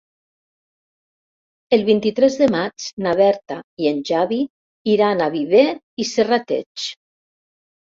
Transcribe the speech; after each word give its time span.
El 1.77 1.83
vint-i-tres 1.89 2.37
de 2.39 2.47
maig 2.55 2.87
na 3.07 3.13
Berta 3.21 3.59
i 3.85 3.91
en 3.93 4.01
Xavi 4.11 4.41
iran 4.97 5.25
a 5.29 5.31
Viver 5.39 5.69
i 6.07 6.11
Serrateix. 6.17 6.91